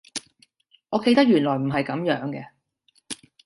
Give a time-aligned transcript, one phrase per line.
[0.89, 2.47] 我記得原來唔係噉樣嘅